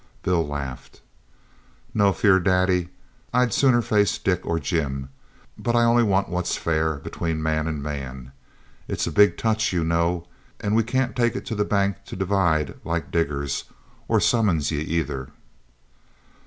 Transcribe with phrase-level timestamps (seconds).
[0.23, 0.99] Bill laughed.
[1.93, 2.89] 'No fear, daddy,
[3.35, 5.09] I'd sooner face Dick or Jim.
[5.59, 8.31] But I only want what's fair between man and man.
[8.87, 10.25] It's a big touch, you know,
[10.59, 13.65] and we can't take it to the bank to divide, like diggers,
[14.07, 15.29] or summons yer either.'